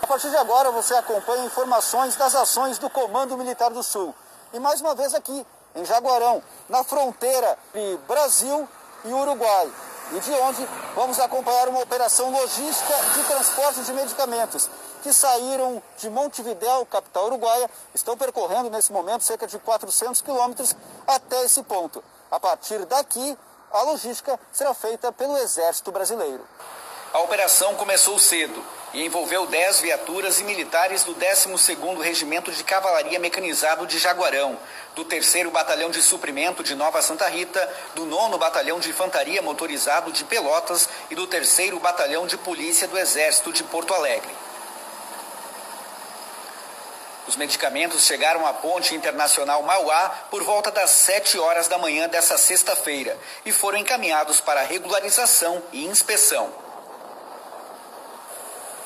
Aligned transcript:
A 0.00 0.06
partir 0.08 0.28
de 0.28 0.36
agora 0.36 0.72
você 0.72 0.92
acompanha 0.94 1.44
informações 1.44 2.16
das 2.16 2.34
ações 2.34 2.78
do 2.78 2.90
Comando 2.90 3.36
Militar 3.36 3.70
do 3.70 3.82
Sul. 3.82 4.12
E 4.52 4.58
mais 4.58 4.80
uma 4.80 4.94
vez 4.94 5.14
aqui, 5.14 5.46
em 5.76 5.84
Jaguarão, 5.84 6.42
na 6.68 6.82
fronteira 6.82 7.56
entre 7.72 7.96
Brasil 8.08 8.68
e 9.04 9.12
Uruguai. 9.12 9.72
E 10.12 10.20
de 10.20 10.32
onde 10.32 10.68
vamos 10.96 11.20
acompanhar 11.20 11.68
uma 11.68 11.80
operação 11.80 12.30
logística 12.32 12.94
de 13.14 13.22
transporte 13.22 13.82
de 13.82 13.92
medicamentos 13.92 14.68
que 15.02 15.12
saíram 15.12 15.80
de 15.98 16.10
Montevidéu, 16.10 16.84
capital 16.86 17.26
uruguaia, 17.26 17.70
estão 17.94 18.16
percorrendo 18.16 18.68
nesse 18.68 18.92
momento 18.92 19.22
cerca 19.22 19.46
de 19.46 19.58
400 19.60 20.20
quilômetros 20.22 20.74
até 21.06 21.44
esse 21.44 21.62
ponto. 21.62 22.02
A 22.30 22.40
partir 22.40 22.84
daqui, 22.86 23.38
a 23.70 23.82
logística 23.82 24.38
será 24.52 24.74
feita 24.74 25.12
pelo 25.12 25.36
Exército 25.38 25.92
Brasileiro. 25.92 26.44
A 27.12 27.20
operação 27.20 27.74
começou 27.74 28.18
cedo 28.18 28.64
e 28.94 29.04
envolveu 29.04 29.44
10 29.46 29.80
viaturas 29.80 30.40
e 30.40 30.44
militares 30.44 31.04
do 31.04 31.14
12º 31.14 32.00
Regimento 32.00 32.50
de 32.50 32.64
Cavalaria 32.64 33.18
Mecanizado 33.18 33.86
de 33.86 33.98
Jaguarão, 33.98 34.58
do 34.94 35.04
3 35.04 35.50
Batalhão 35.50 35.90
de 35.90 36.00
Suprimento 36.00 36.64
de 36.64 36.74
Nova 36.74 37.02
Santa 37.02 37.28
Rita, 37.28 37.70
do 37.94 38.06
9 38.06 38.38
Batalhão 38.38 38.80
de 38.80 38.88
Infantaria 38.88 39.42
Motorizado 39.42 40.10
de 40.10 40.24
Pelotas 40.24 40.88
e 41.10 41.14
do 41.14 41.26
3 41.26 41.72
Batalhão 41.82 42.26
de 42.26 42.38
Polícia 42.38 42.88
do 42.88 42.98
Exército 42.98 43.52
de 43.52 43.62
Porto 43.64 43.92
Alegre. 43.92 44.34
Os 47.28 47.36
medicamentos 47.36 48.04
chegaram 48.04 48.46
à 48.46 48.54
Ponte 48.54 48.94
Internacional 48.94 49.62
Mauá 49.62 50.08
por 50.30 50.42
volta 50.42 50.70
das 50.70 50.90
7 50.90 51.38
horas 51.38 51.68
da 51.68 51.76
manhã 51.76 52.08
dessa 52.08 52.38
sexta-feira 52.38 53.18
e 53.44 53.52
foram 53.52 53.78
encaminhados 53.78 54.40
para 54.40 54.62
regularização 54.62 55.62
e 55.72 55.84
inspeção. 55.84 56.71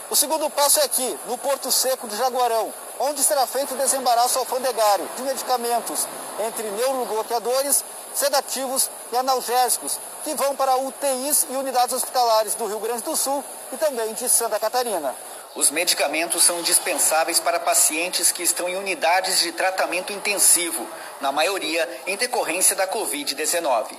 O 0.08 0.14
segundo 0.14 0.48
passo 0.50 0.78
é 0.78 0.84
aqui, 0.84 1.18
no 1.26 1.36
Porto 1.36 1.70
Seco 1.72 2.06
de 2.06 2.16
Jaguarão, 2.16 2.72
onde 3.00 3.22
será 3.24 3.44
feito 3.44 3.74
o 3.74 3.76
desembaraço 3.76 4.38
alfandegário 4.38 5.08
de 5.16 5.22
medicamentos 5.22 6.06
entre 6.46 6.70
neurobloqueadores, 6.70 7.84
sedativos 8.14 8.88
e 9.12 9.16
analgésicos, 9.16 9.98
que 10.22 10.34
vão 10.34 10.54
para 10.54 10.76
UTIs 10.76 11.46
e 11.50 11.56
unidades 11.56 11.92
hospitalares 11.92 12.54
do 12.54 12.66
Rio 12.66 12.78
Grande 12.78 13.02
do 13.02 13.16
Sul 13.16 13.44
e 13.72 13.76
também 13.76 14.14
de 14.14 14.28
Santa 14.28 14.60
Catarina. 14.60 15.12
Os 15.56 15.70
medicamentos 15.70 16.44
são 16.44 16.60
indispensáveis 16.60 17.40
para 17.40 17.58
pacientes 17.58 18.30
que 18.30 18.44
estão 18.44 18.68
em 18.68 18.76
unidades 18.76 19.40
de 19.40 19.50
tratamento 19.52 20.12
intensivo, 20.12 20.86
na 21.20 21.32
maioria 21.32 22.02
em 22.06 22.16
decorrência 22.16 22.76
da 22.76 22.86
Covid-19. 22.86 23.96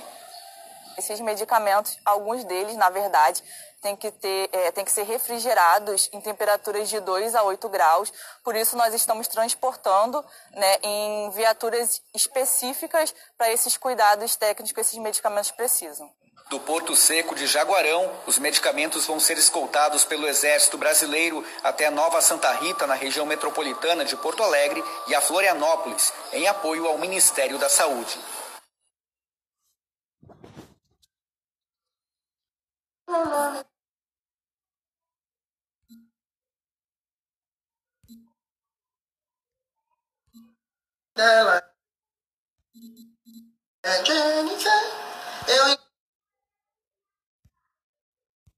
Esses 0.98 1.20
medicamentos, 1.20 1.96
alguns 2.04 2.42
deles, 2.42 2.76
na 2.76 2.90
verdade, 2.90 3.40
tem 3.80 3.94
que, 3.94 4.10
ter, 4.10 4.50
é, 4.52 4.72
tem 4.72 4.84
que 4.84 4.90
ser 4.90 5.04
refrigerados 5.04 6.10
em 6.12 6.20
temperaturas 6.20 6.88
de 6.88 6.98
2 6.98 7.36
a 7.36 7.44
8 7.44 7.68
graus. 7.68 8.12
Por 8.42 8.56
isso, 8.56 8.76
nós 8.76 8.92
estamos 8.92 9.28
transportando 9.28 10.24
né, 10.50 10.76
em 10.82 11.30
viaturas 11.30 12.02
específicas 12.12 13.14
para 13.36 13.52
esses 13.52 13.76
cuidados 13.76 14.34
técnicos 14.34 14.72
que 14.72 14.80
esses 14.80 14.98
medicamentos 14.98 15.52
precisam. 15.52 16.10
Do 16.50 16.58
Porto 16.58 16.96
Seco 16.96 17.34
de 17.34 17.46
Jaguarão, 17.46 18.10
os 18.26 18.38
medicamentos 18.38 19.06
vão 19.06 19.20
ser 19.20 19.38
escoltados 19.38 20.04
pelo 20.04 20.26
Exército 20.26 20.78
Brasileiro 20.78 21.44
até 21.62 21.90
Nova 21.90 22.20
Santa 22.22 22.50
Rita, 22.52 22.86
na 22.86 22.94
região 22.94 23.26
metropolitana 23.26 24.04
de 24.04 24.16
Porto 24.16 24.42
Alegre, 24.42 24.82
e 25.06 25.14
a 25.14 25.20
Florianópolis, 25.20 26.12
em 26.32 26.48
apoio 26.48 26.86
ao 26.86 26.98
Ministério 26.98 27.58
da 27.58 27.68
Saúde. 27.68 28.18
Dela. 41.18 41.60
É 43.82 44.04
Jennifer. 44.04 44.82
Eu 45.48 45.87